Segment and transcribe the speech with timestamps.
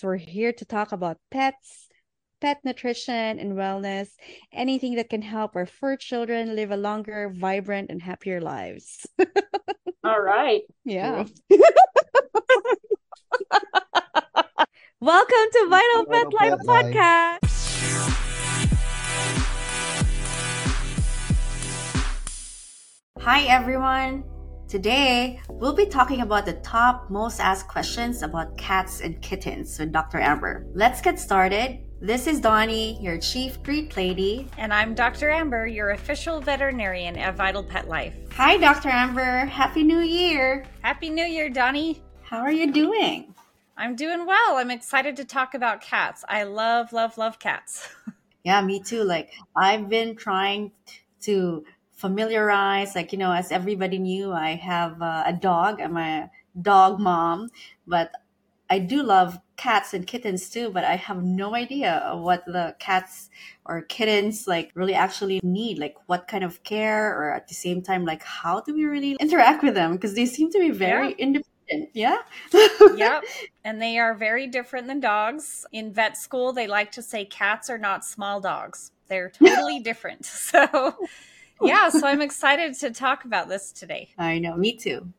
[0.00, 1.88] We're here to talk about pets,
[2.40, 4.10] pet nutrition, and wellness,
[4.52, 9.04] anything that can help our fur children live a longer, vibrant, and happier lives.
[10.04, 10.62] All right.
[10.84, 11.24] Yeah.
[15.00, 16.94] Welcome to Vital Pet Vital Life Pet Life.
[16.94, 17.38] Podcast.
[23.18, 24.22] Hi everyone!
[24.68, 29.92] Today, we'll be talking about the top most asked questions about cats and kittens with
[29.92, 30.18] Dr.
[30.18, 30.66] Amber.
[30.74, 31.78] Let's get started.
[32.02, 34.46] This is Donnie, your chief treat lady.
[34.58, 35.30] And I'm Dr.
[35.30, 38.14] Amber, your official veterinarian at Vital Pet Life.
[38.34, 38.90] Hi, Dr.
[38.90, 39.46] Amber.
[39.46, 40.66] Happy New Year.
[40.82, 42.02] Happy New Year, Donnie.
[42.20, 43.34] How are you doing?
[43.78, 44.58] I'm doing well.
[44.58, 46.26] I'm excited to talk about cats.
[46.28, 47.88] I love, love, love cats.
[48.44, 49.02] Yeah, me too.
[49.02, 50.72] Like, I've been trying
[51.22, 51.64] to
[51.98, 55.80] familiarize, like, you know, as everybody knew, I have uh, a dog.
[55.80, 56.30] I'm a
[56.60, 57.50] dog mom,
[57.86, 58.12] but
[58.70, 63.30] I do love cats and kittens too, but I have no idea what the cats
[63.64, 67.82] or kittens like really actually need, like what kind of care, or at the same
[67.82, 69.92] time, like how do we really interact with them?
[69.92, 71.16] Because they seem to be very Yeah.
[71.18, 71.90] independent.
[71.94, 72.18] Yeah.
[72.96, 73.24] yep.
[73.64, 75.66] And they are very different than dogs.
[75.72, 80.24] In vet school, they like to say cats are not small dogs, they're totally different.
[80.26, 80.94] So,
[81.62, 84.10] yeah, so I'm excited to talk about this today.
[84.18, 85.12] I know, me too.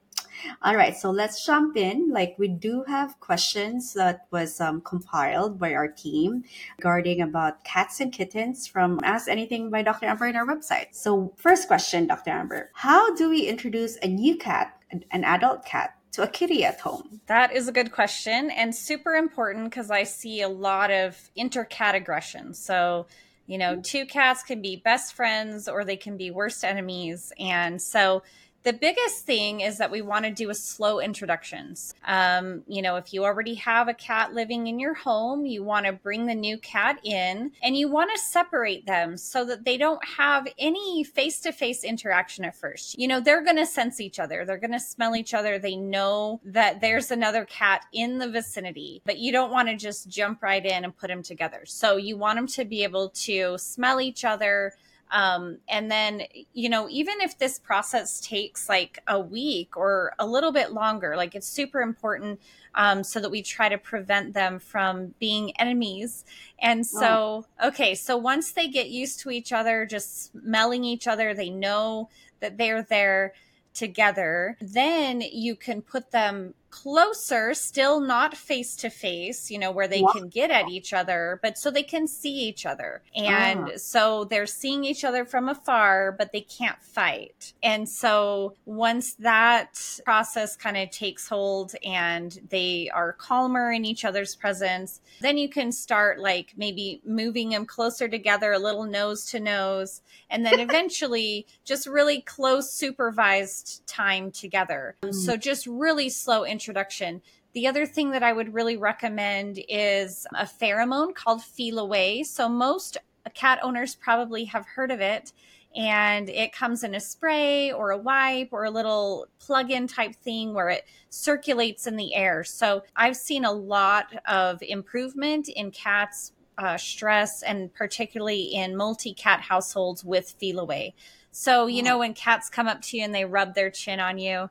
[0.61, 2.09] All right, so let's jump in.
[2.11, 6.43] Like we do have questions that was um, compiled by our team
[6.77, 10.05] regarding about cats and kittens from Ask Anything by Dr.
[10.05, 10.87] Amber on our website.
[10.91, 12.31] So first question, Dr.
[12.31, 16.63] Amber, how do we introduce a new cat, an an adult cat, to a kitty
[16.63, 17.21] at home?
[17.27, 21.95] That is a good question and super important because I see a lot of intercat
[21.95, 22.53] aggression.
[22.53, 23.07] So,
[23.50, 23.81] you know, mm-hmm.
[23.81, 27.33] two cats can be best friends or they can be worst enemies.
[27.39, 28.22] And so,
[28.63, 31.93] the biggest thing is that we want to do a slow introductions.
[32.05, 35.85] Um, you know, if you already have a cat living in your home, you want
[35.85, 39.77] to bring the new cat in and you want to separate them so that they
[39.77, 43.00] don't have any face to face interaction at first.
[43.00, 45.57] You know, they're going to sense each other, they're going to smell each other.
[45.57, 50.09] They know that there's another cat in the vicinity, but you don't want to just
[50.09, 51.61] jump right in and put them together.
[51.66, 54.73] So you want them to be able to smell each other
[55.12, 60.25] um, and then, you know, even if this process takes like a week or a
[60.25, 62.40] little bit longer, like it's super important
[62.75, 66.25] um, so that we try to prevent them from being enemies.
[66.59, 71.34] And so, okay, so once they get used to each other, just smelling each other,
[71.34, 72.09] they know
[72.40, 73.34] that they're there
[73.74, 79.88] together, then you can put them closer, still not face to face, you know, where
[79.88, 83.02] they can get at each other, but so they can see each other.
[83.16, 83.78] And Ah.
[83.78, 87.53] so they're seeing each other from afar, but they can't fight.
[87.63, 94.06] And so once that process kind of takes hold and they are calmer in each
[94.06, 99.25] other's presence, then you can start like maybe moving them closer together, a little nose
[99.31, 104.96] to nose, and then eventually just really close supervised time together.
[105.12, 107.22] So just really slow introduction.
[107.53, 112.25] The other thing that I would really recommend is a pheromone called Feliway.
[112.25, 112.97] So most
[113.34, 115.31] cat owners probably have heard of it.
[115.74, 120.16] And it comes in a spray or a wipe or a little plug in type
[120.16, 122.44] thing where it circulates in the air.
[122.44, 129.14] So I've seen a lot of improvement in cats' uh, stress and particularly in multi
[129.14, 130.91] cat households with Feliway.
[131.31, 134.18] So, you know, when cats come up to you and they rub their chin on
[134.18, 134.50] you,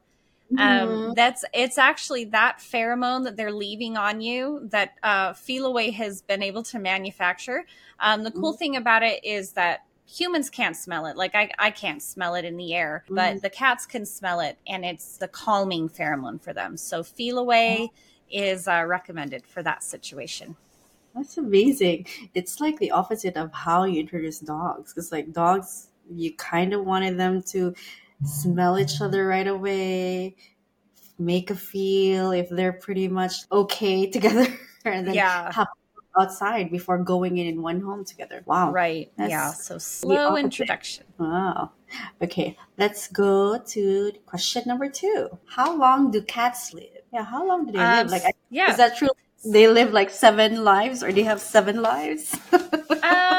[0.57, 6.23] um, that's it's actually that pheromone that they're leaving on you that uh, Feliway has
[6.23, 7.67] been able to manufacture.
[8.01, 11.17] Um, the cool thing about it is that humans can't smell it.
[11.17, 14.57] Like I, I can't smell it in the air, but the cats can smell it,
[14.67, 16.77] and it's the calming pheromone for them.
[16.77, 17.89] So Feliway
[18.31, 20.57] is uh, recommended for that situation.
[21.15, 22.07] That's amazing.
[22.35, 24.93] It's like the opposite of how you introduce dogs.
[24.93, 27.75] Because like dogs, you kind of wanted them to
[28.25, 30.37] smell each other right away,
[31.19, 34.47] make a feel if they're pretty much okay together,
[34.85, 35.53] and then Yeah.
[35.53, 35.69] have
[36.19, 38.43] outside before going in in one home together.
[38.45, 38.73] Wow.
[38.73, 39.13] Right.
[39.17, 39.53] That's yeah.
[39.53, 41.05] So slow introduction.
[41.17, 41.71] Wow.
[42.21, 45.29] Okay, let's go to question number two.
[45.47, 47.03] How long do cats live?
[47.13, 48.11] Yeah, how long do they Um, live?
[48.11, 48.71] Like, I- yeah.
[48.73, 49.09] is that true?
[49.45, 52.35] They live like seven lives, or they have seven lives?
[52.53, 53.38] um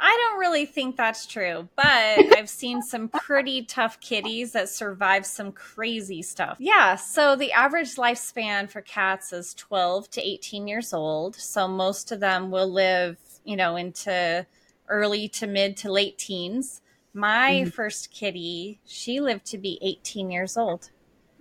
[0.00, 1.84] I don't really think that's true, but
[2.36, 6.56] I've seen some pretty tough kitties that survive some crazy stuff.
[6.58, 11.36] Yeah, so the average lifespan for cats is 12 to 18 years old.
[11.36, 14.46] So most of them will live, you know, into
[14.88, 16.80] early to mid to late teens.
[17.12, 17.70] My mm-hmm.
[17.70, 20.90] first kitty, she lived to be 18 years old.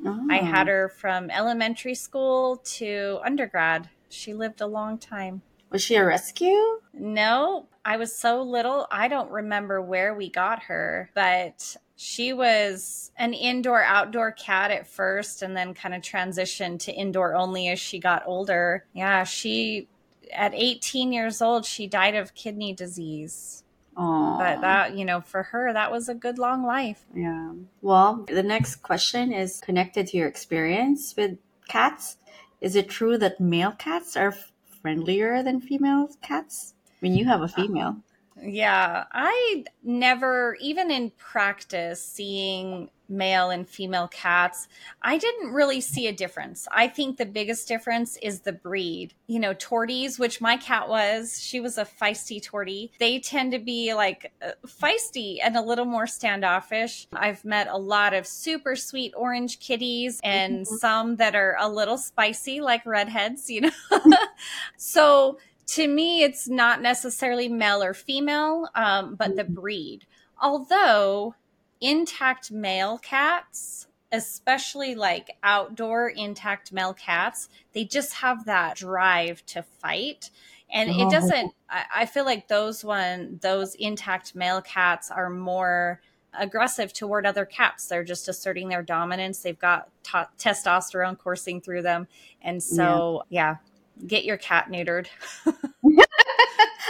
[0.05, 0.45] I ah.
[0.45, 0.71] had Oh.
[0.71, 3.89] her from elementary school to undergrad.
[4.09, 5.41] She lived a long time.
[5.69, 6.81] Was she a rescue?
[6.93, 13.09] No, I was so little, I don't remember where we got her, but she was
[13.17, 17.79] an indoor outdoor cat at first and then kind of transitioned to indoor only as
[17.79, 18.85] she got older.
[18.93, 19.87] Yeah, she
[20.31, 23.63] at 18 years old, she died of kidney disease.
[23.97, 27.07] Oh, But that, you know, for her, that was a good long life.
[27.15, 27.53] yeah.
[27.81, 32.17] Well, the next question is connected to your experience with cats.
[32.61, 34.35] Is it true that male cats are
[34.83, 36.75] friendlier than female cats?
[36.99, 37.97] When you have a female.
[38.41, 44.67] Yeah, I never, even in practice, seeing male and female cats,
[45.01, 46.67] I didn't really see a difference.
[46.71, 49.13] I think the biggest difference is the breed.
[49.27, 52.91] You know, torties, which my cat was, she was a feisty tortie.
[52.99, 57.07] They tend to be like uh, feisty and a little more standoffish.
[57.11, 60.67] I've met a lot of super sweet orange kitties and Mhm.
[60.67, 63.71] some that are a little spicy, like redheads, you know.
[64.77, 65.39] so,
[65.73, 70.05] to me, it's not necessarily male or female, um, but the breed.
[70.41, 71.35] Although
[71.81, 79.61] intact male cats, especially like outdoor intact male cats, they just have that drive to
[79.63, 80.31] fight.
[80.71, 81.07] And Oh.
[81.07, 86.01] it doesn't, I, I feel like those one, those intact male cats are more
[86.33, 87.87] aggressive toward other cats.
[87.87, 89.39] They're just asserting their dominance.
[89.39, 92.07] They've got to testosterone coursing through them.
[92.41, 93.57] And so, yeah,
[94.05, 95.07] get your cat neutered.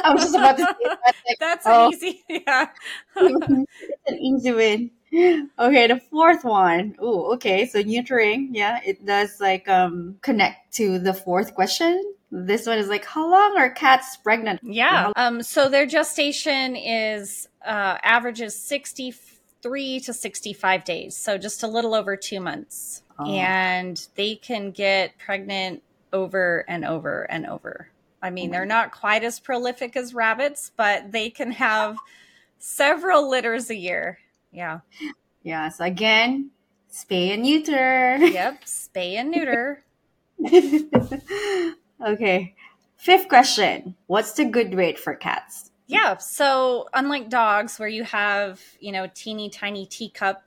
[0.02, 1.16] I was just about to say that.
[1.28, 1.92] Like, That's Oh.
[1.92, 2.70] easy, yeah.
[3.16, 3.68] it's
[4.08, 4.92] an easy win.
[5.12, 6.96] Okay, the fourth one.
[7.00, 7.66] Oh, okay.
[7.66, 12.14] So neutering, yeah, it does like um connect to the fourth question.
[12.32, 14.60] This one is like, how long are cats pregnant?
[14.64, 15.12] Yeah.
[15.16, 21.18] Um, so their gestation is uh, averages 63 to 65 days.
[21.18, 23.02] So just a little over two months.
[23.18, 23.26] Oh.
[23.32, 25.82] And they can get pregnant
[26.14, 27.90] over and over and over.
[28.22, 28.70] I mean, they're mm-hmm.
[28.70, 31.98] not quite as prolific as rabbits, but they can have
[32.58, 34.20] several litters a year.
[34.52, 34.80] Yeah.
[35.44, 35.70] Yeah.
[35.70, 36.52] So again,
[36.92, 38.18] spay and neuter.
[38.20, 38.66] Yep.
[38.66, 39.84] Spay and neuter.
[42.06, 42.56] okay.
[42.98, 43.96] Fifth question.
[44.08, 45.72] What's the good weight for cats?
[45.88, 46.18] Yeah.
[46.18, 50.44] So unlike dogs, where you have, you know, teeny tiny teacup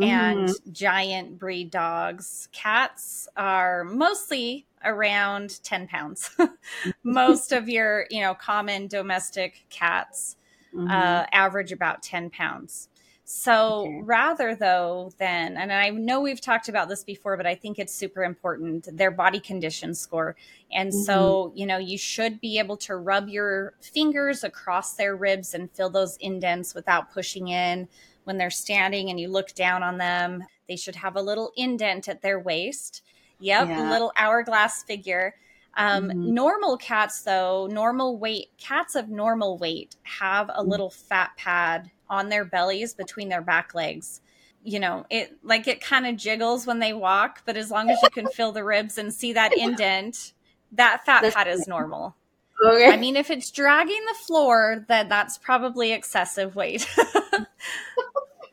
[0.00, 6.30] and giant breed dogs, cats are mostly around 10 pounds.
[7.04, 10.36] Most of your, you know, common domestic cats
[10.72, 10.90] Mhm.
[10.92, 12.88] uh, average about 10 pounds.
[13.24, 13.98] So Okay.
[13.98, 17.94] rather though than, and I know we've talked about this before, but I think it's
[17.94, 20.34] super important, their body condition score.
[20.72, 25.52] And so, you know, you should be able to rub your fingers across their ribs
[25.52, 27.88] and fill those indents without pushing in.
[28.28, 32.08] When they're standing and you look down on them, they should have a little indent
[32.10, 33.00] at their waist.
[33.40, 33.90] Yep, Yeah.
[33.90, 35.34] little hourglass figure.
[35.78, 36.14] Um, Mhm.
[36.34, 40.68] Normal cats, though, normal weight, cats of normal weight have a Mhm.
[40.68, 44.20] little fat pad on their bellies between their back legs.
[44.62, 47.98] You know, it like it kind of jiggles when they walk, but as long as
[48.02, 50.34] you can feel the ribs and see that indent,
[50.72, 52.14] that fat That's- pad is normal.
[52.62, 52.90] okay.
[52.92, 56.86] I mean, if it's dragging the floor, then that's probably excessive weight.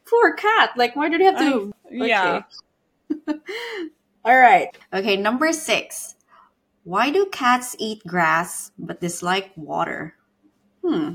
[0.10, 0.72] Poor cat.
[0.75, 1.74] Like, why did you have to?
[1.92, 2.44] yeah.
[4.25, 4.75] All right.
[4.94, 6.16] Okay, number six.
[6.84, 10.16] Why do cats eat grass but dislike water?
[10.83, 11.14] Hmm.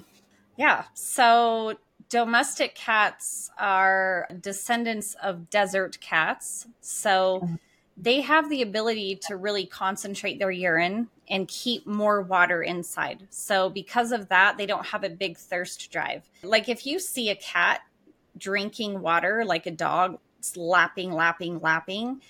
[0.57, 0.85] Yeah.
[0.95, 1.77] So
[2.09, 6.67] domestic cats are descendants of desert cats.
[6.81, 7.49] So
[7.97, 13.27] they have the ability to really concentrate their urine and keep more water inside.
[13.31, 16.29] So because of that, they don't have a big thirst drive.
[16.43, 17.81] Like if you see a cat
[18.41, 20.19] drinking water like a dog,
[20.57, 22.21] lapping, lapping, lapping,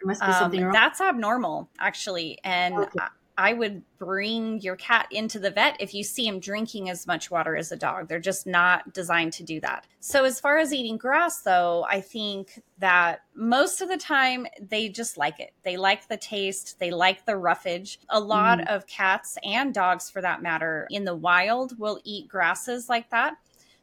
[0.00, 0.72] There must be um, something wrong.
[0.72, 2.38] that's abnormal, actually.
[2.44, 2.98] And Okay.
[2.98, 3.08] I,
[3.38, 7.30] I would bring your cat into the vet if you see him drinking as much
[7.30, 8.08] water as a dog.
[8.08, 9.86] They're just not designed to do that.
[10.00, 14.88] So, as far as eating grass, though, I think that most of the time they
[14.90, 15.52] just like it.
[15.62, 17.98] They like the taste, they like the roughage.
[18.10, 18.68] A lot Mhm.
[18.68, 23.34] of cats and dogs, for that matter, in the wild will eat grasses like that.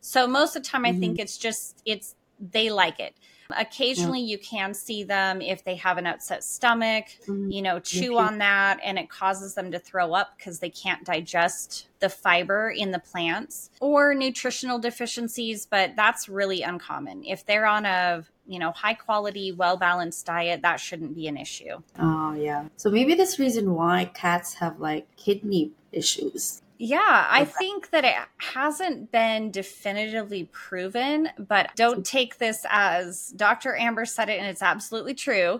[0.01, 3.15] So, most of the time, I think it's just, it's, they like it.
[3.57, 7.51] Occasionally, you can see them if they have an upset stomach, Mhm.
[7.53, 11.05] you know, chew on that and it causes them to throw up because they can't
[11.05, 17.23] digest the fiber in the plants or nutritional deficiencies, but that's really uncommon.
[17.23, 21.37] If they're on a, you know, high quality, well balanced diet, that shouldn't be an
[21.37, 21.81] issue.
[21.97, 22.65] Oh, yeah.
[22.75, 26.61] So maybe this reason why cats have like kidney issues.
[26.79, 33.75] Yeah, I think that it hasn't been definitively proven, but don't take this as Dr.
[33.75, 35.59] Amber said it and it's absolutely true.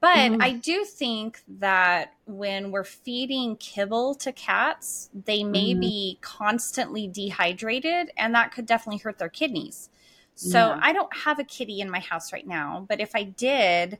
[0.00, 0.40] But Mhm.
[0.40, 5.80] I do think that when we're feeding kibble to cats, they may Mhm.
[5.80, 9.90] be constantly dehydrated, and that could definitely hurt their kidneys.
[10.36, 10.78] So Yeah.
[10.80, 13.98] I don't have a kitty in my house right now, but if I did,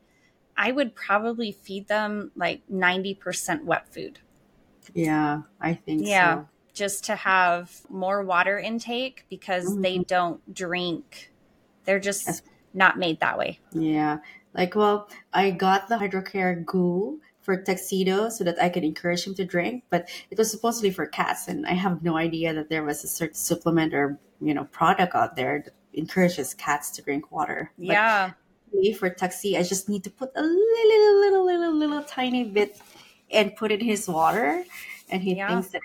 [0.57, 4.21] I would probably feed them like 90% wet food
[4.95, 6.37] Yeah, I think Yeah.
[6.37, 6.49] so.
[6.75, 10.07] Just to have more water intake because they Mhm.
[10.07, 11.31] don't drink.
[11.85, 13.61] They're just not made that way.
[13.73, 14.19] Yeah.
[14.55, 19.35] Like, well, I got the HydraCare goo for tuxedo so that I could encourage him
[19.35, 22.85] to drink, but it was supposedly for cats, and I have no idea that there
[22.85, 27.31] was a certain supplement or you know product out there that encourages cats to drink
[27.33, 27.71] water.
[27.77, 28.33] Yeah.
[28.99, 30.57] for Tuxie, I just need to put a little,
[30.89, 32.81] little, little, little, little tiny bit
[33.31, 34.65] and put it in his water,
[35.11, 35.49] and he Yeah.
[35.49, 35.83] thinks that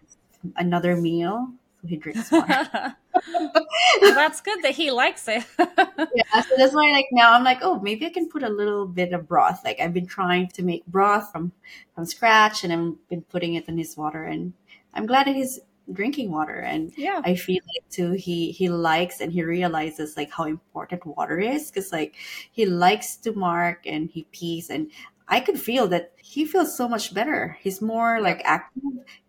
[0.56, 1.51] another meal,
[1.82, 2.67] so he drinks water.
[3.34, 5.44] well, that's good that he likes it.
[5.60, 8.88] yeah, so that's why like now I'm like, oh, maybe I can put a little
[8.88, 9.62] bit of broth.
[9.63, 11.51] Like I've been trying to make broth from
[11.96, 14.53] from scratch, and I've been putting it in his water, and
[14.94, 15.60] I'm glad that he's
[15.91, 17.22] drinking water, and yeah.
[17.24, 21.72] I feel like too he he likes and he realizes like how important water is
[21.72, 22.15] because like
[22.51, 24.91] he likes to mark and he pees and
[25.27, 27.58] I could feel that he feels so much better.
[27.60, 28.84] He's more like active,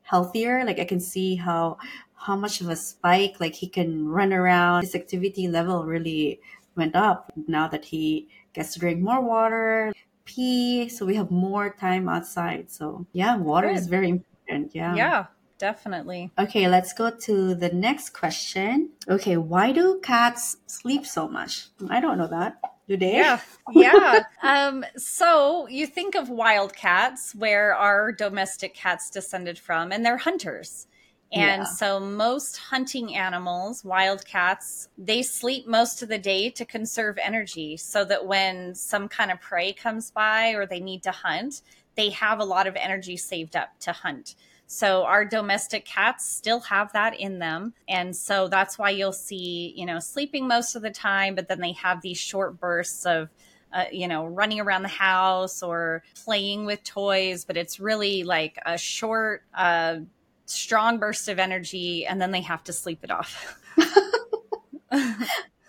[0.08, 0.64] healthier.
[0.64, 1.78] Like I can see how
[2.14, 4.82] how much of a spike like he can run around.
[4.82, 6.40] His activity level really
[6.74, 9.92] went up now that he gets to drink more water,
[10.24, 10.88] pee.
[10.88, 12.70] So we have more time outside.
[12.70, 14.74] So yeah, water is very important.
[14.74, 14.94] Yeah.
[14.94, 15.26] yeah,
[15.58, 16.30] definitely.
[16.38, 18.90] Okay, let's go to the next question.
[19.08, 21.68] Okay, why do cats sleep so much?
[21.90, 22.60] I don't know that.
[22.88, 23.22] They?
[23.22, 24.24] Yeah, yeah.
[24.42, 30.18] Um, so you think of wild cats, where our domestic cats descended from, and they're
[30.18, 30.86] hunters.
[31.32, 31.68] And Yeah.
[31.68, 37.76] so most hunting animals, wild cats, they sleep most of the day to conserve energy
[37.76, 41.62] so that when some kind of prey comes by or they need to hunt,
[41.96, 44.36] they have a lot of energy saved up to hunt.
[44.68, 47.72] So our domestic cats still have that in them.
[47.88, 51.60] And so that's why you'll see, you know, sleeping most of the time, but then
[51.60, 53.30] they have these short bursts of,
[53.72, 57.44] uh, you know, running around the house or playing with toys.
[57.44, 59.96] But it's really like a short, uh,
[60.44, 63.58] strong burst of energy, and then they have to sleep it off.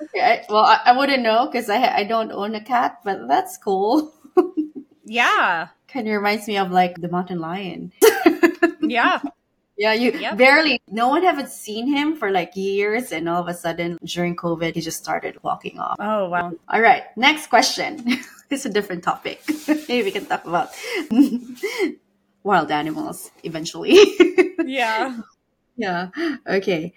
[0.02, 3.58] Okay, well, I, I wouldn't know because I I don't own a cat, but that's
[3.58, 4.14] cool.
[5.06, 5.68] yeah.
[5.88, 7.92] kind of reminds me of like the mountain lion.
[8.82, 9.20] Yeah.
[9.78, 10.38] Yeah, you Yep.
[10.38, 10.82] barely.
[10.92, 14.76] No one haven't seen him for like years, and all of a sudden during COVID,
[14.76, 15.96] he just started walking off.
[16.00, 16.52] Oh, wow.
[16.68, 18.04] All right, next question.
[18.50, 19.40] it's a different topic.
[19.68, 20.70] Maybe we can talk about
[22.44, 23.98] wild animals eventually.
[24.66, 25.22] Yeah.
[25.78, 26.10] yeah.
[26.48, 26.94] Okay.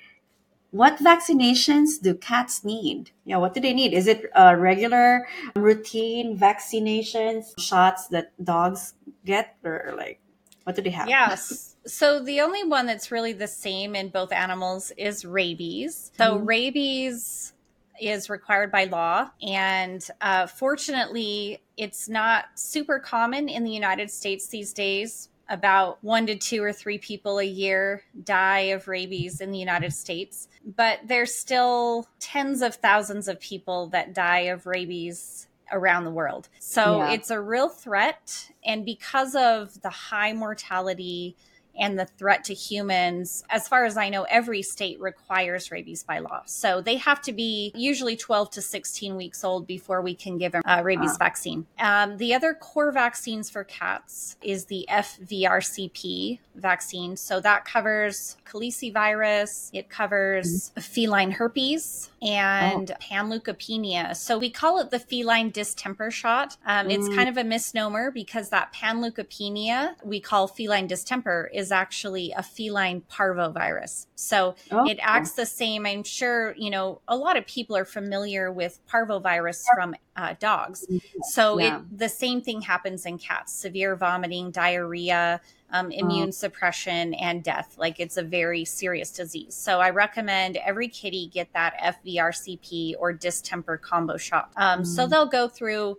[0.72, 3.10] What vaccinations do cats need?
[3.24, 3.92] Yeah, what do they need?
[3.92, 10.18] Is it uh, regular routine vaccinations, shots that dogs get, or like
[10.64, 11.08] what do they have?
[11.08, 11.68] Yes.
[11.84, 16.12] So the only one that's really the same in both animals is rabies.
[16.16, 16.46] So Mhm.
[16.46, 17.54] rabies
[18.00, 24.46] is required by law, and uh, fortunately, it's not super common in the United States
[24.46, 25.28] these days.
[25.48, 29.92] About one to two or three people a year die of rabies in the United
[29.92, 36.10] States, but there's still tens of thousands of people that die of rabies around the
[36.10, 36.48] world.
[36.60, 37.12] So Yeah.
[37.12, 38.50] it's a real threat.
[38.64, 41.36] And because of the high mortality
[41.74, 46.18] and the threat to humans, as far as I know, every state requires rabies by
[46.18, 46.42] law.
[46.44, 50.52] So they have to be usually 12 to 16 weeks old before we can give
[50.52, 51.16] them a rabies Wow.
[51.18, 51.66] vaccine.
[51.78, 57.16] Um, the other core vaccines for cats is the FVRCP vaccine.
[57.16, 64.16] So that covers calicivirus, it covers feline herpes, and panleukopenia.
[64.16, 66.56] So we call it the feline distemper shot.
[66.64, 67.14] Um, It's Mm.
[67.16, 73.02] kind of a misnomer because that panleukopenia we call feline distemper is actually a feline
[73.10, 74.06] parvovirus.
[74.14, 75.84] So Oh, it acts the same.
[75.86, 80.86] I'm sure, you know, a lot of people are familiar with parvovirus from uh, dogs.
[81.30, 81.78] So Yeah.
[81.78, 85.40] it the same thing happens in cats: severe vomiting, diarrhea,
[85.72, 87.74] um, immune suppression, and death.
[87.78, 89.54] Like it's a very serious disease.
[89.54, 94.50] So I recommend every kitty get that FVRCP or distemper combo shot.
[94.56, 95.10] Um, So Mm.
[95.10, 95.98] they'll go through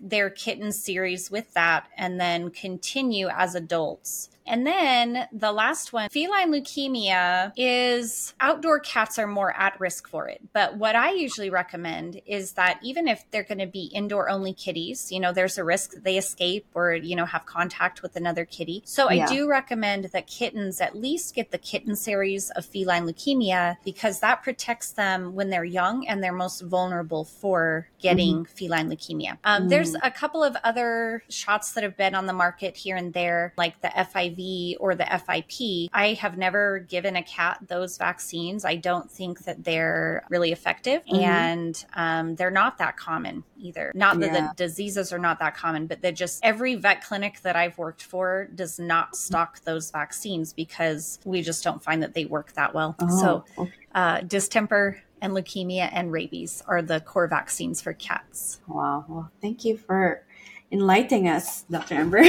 [0.00, 4.30] their kitten series with that and then continue as adults.
[4.46, 10.26] And then the last one, feline leukemia, is outdoor cats are more at risk for
[10.28, 10.40] it.
[10.52, 14.52] But what I usually recommend is that even if they're going to be indoor only
[14.52, 18.16] kitties, you know, there's a risk that they escape or, you know, have contact with
[18.16, 18.82] another kitty.
[18.86, 19.24] So Yeah.
[19.24, 24.18] I do recommend that kittens at least get the kitten series of feline leukemia because
[24.18, 29.38] that protects them when they're young and they're most vulnerable for getting feline leukemia.
[29.44, 32.96] Um, there's there's a couple of other shots that have been on the market here
[32.96, 35.90] and there, like the FIV or the FIP.
[35.92, 38.64] I have never given a cat those vaccines.
[38.64, 41.22] I don't think that they're really effective Mhm.
[41.22, 43.92] and um, they're not that common either.
[43.94, 44.48] Not that Yeah.
[44.48, 48.02] the diseases are not that common, but that just every vet clinic that I've worked
[48.02, 52.74] for does not stock those vaccines because we just don't find that they work that
[52.74, 52.96] well.
[53.20, 53.72] So, Oh, okay.
[53.94, 58.60] uh, distemper and leukemia and rabies are the core vaccines for cats.
[58.66, 59.04] wow.
[59.08, 60.24] Well, thank you for
[60.72, 61.96] enlightening us, Dr.
[61.96, 62.22] Amber,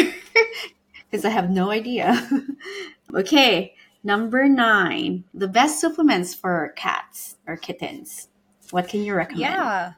[1.12, 2.28] because I have no idea.
[3.14, 8.30] okay, number nine, the best supplements for cats or kittens.
[8.72, 9.42] What can you recommend?
[9.42, 9.94] Yeah.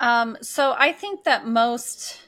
[0.00, 2.20] Um, so I think that most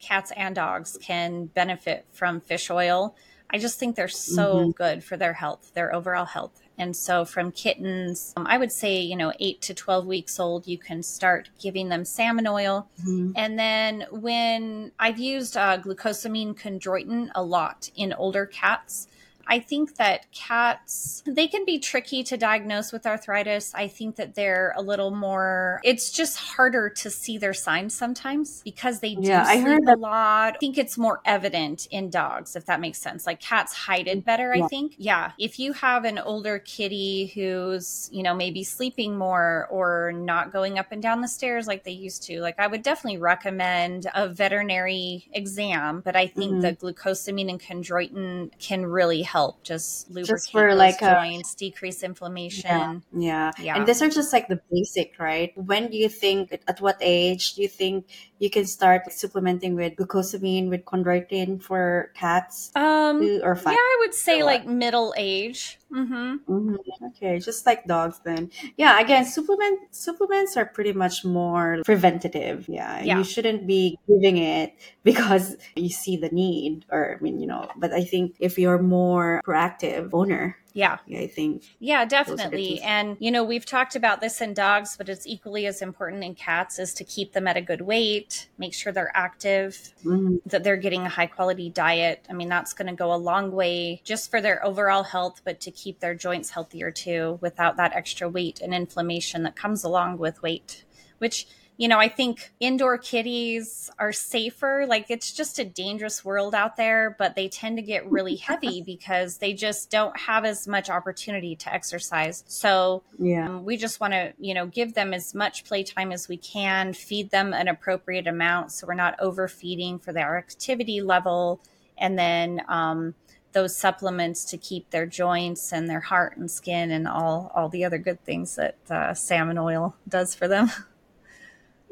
[0.00, 3.16] cats and dogs can benefit from fish oil.
[3.50, 6.60] I just think they're so good for their health, their overall health.
[6.78, 10.66] And so from kittens, um, I would say, you know, eight to 12 weeks old,
[10.66, 12.88] you can start giving them salmon oil.
[13.02, 13.32] Mhm.
[13.34, 19.08] And then when I've used uh, glucosamine chondroitin a lot in older cats,
[19.48, 23.72] I think that cats they can be tricky to diagnose with arthritis.
[23.74, 28.62] I think that they're a little more it's just harder to see their signs sometimes
[28.64, 30.54] because they do Yeah, I sleep heard a lot.
[30.54, 33.26] I think it's more evident in dogs if that makes sense.
[33.26, 34.94] Like cats hide it better, I think.
[34.98, 40.52] Yeah, if you have an older kitty who's, you know, maybe sleeping more or not
[40.52, 44.06] going up and down the stairs like they used to, like I would definitely recommend
[44.14, 46.62] a veterinary exam, but I think Mhm.
[46.62, 52.02] that glucosamine and chondroitin can really help just lubricate for, those like, a- joints, decrease
[52.02, 53.02] inflammation.
[53.12, 53.52] Yeah.
[53.58, 53.76] Yeah.
[53.76, 55.52] And these are just like the basic, right?
[55.56, 58.06] When do you think, at what age do you think
[58.38, 62.70] you can start supplementing with glucosamine, with chondroitin for cats?
[62.74, 63.72] Um Two or yeah.
[63.94, 64.52] I would say or what?
[64.52, 65.78] like middle age.
[65.92, 66.50] Mm-hmm.
[66.52, 67.04] mm-hmm.
[67.14, 68.50] Okay, just like dogs then.
[68.76, 72.66] Yeah, again, supplement supplements are pretty much more preventative.
[72.68, 73.18] Yeah, Yeah.
[73.18, 74.74] you shouldn't be giving it
[75.08, 78.82] because you see the need or I mean, you know, but I think if you're
[78.82, 80.98] more proactive owner, Yeah.
[81.08, 82.80] I think Yeah, definitely.
[82.82, 86.34] And, you know, we've talked about this in dogs, but it's equally as important in
[86.34, 90.62] cats is to keep them at a good weight, make sure they're active, mhm, that
[90.64, 92.26] they're getting a high quality diet.
[92.28, 95.60] I mean, that's going to go a long way just for their overall health, but
[95.60, 100.18] to keep their joints healthier too without that extra weight and inflammation that comes along
[100.18, 100.84] with weight,
[101.18, 101.46] which
[101.78, 104.86] you know, I think indoor kitties are safer.
[104.88, 108.80] Like it's just a dangerous world out there, but they tend to get really heavy
[108.80, 112.44] because they just don't have as much opportunity to exercise.
[112.46, 113.46] So yeah.
[113.46, 116.94] um, we just want to, you know, give them as much playtime as we can,
[116.94, 121.60] feed them an appropriate amount so we're not overfeeding for their activity level,
[121.98, 123.14] and then um,
[123.52, 127.84] those supplements to keep their joints and their heart and skin and all all the
[127.84, 130.70] other good things that uh, salmon oil does for them.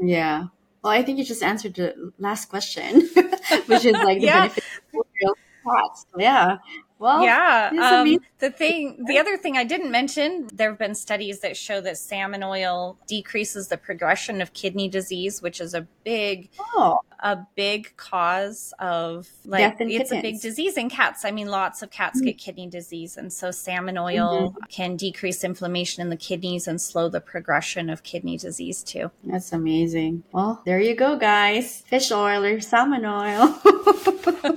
[0.00, 0.46] Yeah.
[0.82, 3.00] Well, I think you just answered the last question,
[3.66, 4.40] which is like the Yeah.
[4.40, 6.06] benefits of real cats.
[6.18, 6.58] Yeah.
[7.04, 7.70] Well, yeah.
[7.82, 11.82] Um, the thing, the other thing I didn't mention, there have been studies that show
[11.82, 17.38] that salmon oil decreases the progression of kidney disease, which is a big Oh, a
[17.56, 21.26] big cause of like it's a big disease in cats.
[21.26, 26.00] I mean, lots of cats get kidney disease, and so salmon oil can decrease inflammation
[26.00, 29.10] in the kidneys and slow the progression of kidney disease too.
[29.24, 30.22] that's amazing.
[30.32, 31.82] Well, there you go, guys.
[31.82, 33.60] Fish oil or salmon oil.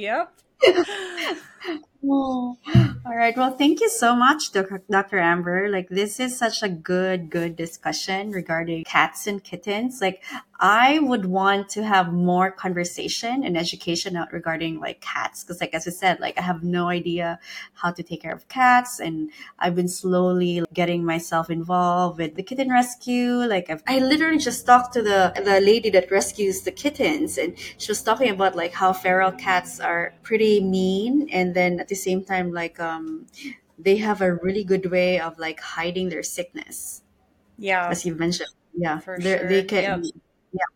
[0.00, 0.32] yep.
[2.02, 2.56] Oh,
[3.10, 3.36] all right.
[3.36, 5.18] Well, thank you so much, Dr.
[5.18, 5.68] Amber.
[5.68, 10.00] Like, this is such a good, good discussion regarding cats and kittens.
[10.00, 10.22] Like,
[10.60, 15.42] I would want to have more conversation and education out regarding like cats.
[15.42, 17.40] Cause like, as I said, like, I have no idea
[17.72, 19.00] how to take care of cats.
[19.00, 23.36] And I've been slowly getting myself involved with the kitten rescue.
[23.38, 27.58] Like, I've, I literally just talked to the, the lady that rescues the kittens and
[27.78, 31.30] she was talking about like how feral cats are pretty mean.
[31.32, 32.99] And then at the same time, like, um,
[33.78, 37.02] they have a really good way of like hiding their sickness
[37.58, 37.88] Yeah.
[37.88, 38.50] as you mentioned.
[38.74, 40.04] Yeah, For They're- they sure, can.
[40.52, 40.70] Yeah,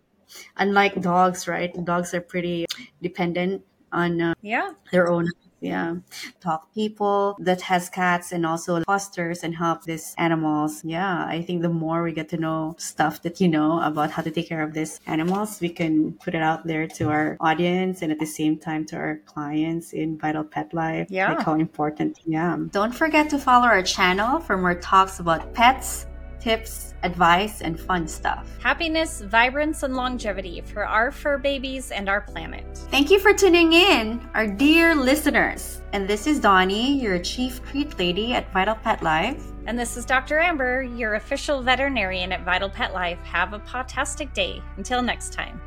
[0.56, 1.70] unlike dogs, right?
[1.84, 2.66] Dogs are pretty
[3.02, 4.74] dependent on uh, Yeah.
[4.90, 5.28] their own.
[5.64, 5.96] Yeah,
[6.40, 10.82] talk people that has cats and also fosters and help these animals.
[10.84, 14.22] Yeah, I think the more we get to know stuff that you know about how
[14.22, 18.02] to take care of these animals, we can put it out there to our audience
[18.02, 21.08] and at the same time to our clients in Vital Pet Life.
[21.10, 21.32] Yeah.
[21.34, 22.20] like how important.
[22.26, 22.56] Yeah.
[22.70, 26.06] Don't forget to follow our channel for more talks about pets,
[26.44, 28.46] tips, advice, and fun stuff.
[28.62, 32.66] Happiness, vibrance, and longevity for our fur babies and our planet.
[32.90, 35.80] Thank you for tuning in, our dear listeners.
[35.94, 39.42] And this is Donnie, your chief treat lady at Vital Pet Life.
[39.66, 40.38] And this is Dr.
[40.38, 43.18] Amber, your official veterinarian at Vital Pet Life.
[43.24, 44.62] Have a potastic day.
[44.76, 45.58] Until next time.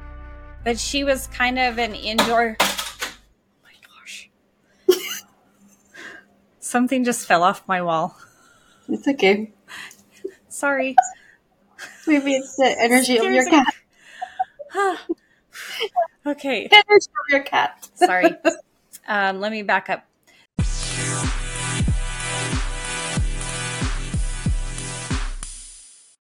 [0.63, 2.55] but she was kind of an indoor.
[2.61, 3.07] Oh
[3.63, 4.29] my gosh.
[6.59, 8.15] Something just fell off my wall.
[8.89, 9.53] It's okay.
[10.57, 10.95] Sorry.
[12.07, 13.75] Maybe it's the energy of your cat.
[16.25, 16.67] okay.
[16.71, 17.89] Energy of your cat.
[17.93, 18.35] Sorry.
[19.09, 20.05] Um, let me back up.